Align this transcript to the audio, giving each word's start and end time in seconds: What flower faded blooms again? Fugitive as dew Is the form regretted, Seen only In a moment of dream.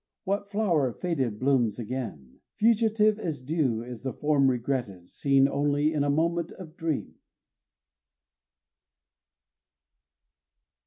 What 0.23 0.49
flower 0.49 0.91
faded 0.93 1.37
blooms 1.37 1.77
again? 1.77 2.39
Fugitive 2.55 3.19
as 3.19 3.39
dew 3.39 3.83
Is 3.83 4.01
the 4.01 4.11
form 4.13 4.49
regretted, 4.49 5.11
Seen 5.11 5.47
only 5.47 5.93
In 5.93 6.03
a 6.03 6.09
moment 6.09 6.51
of 6.53 6.75
dream. 6.75 7.17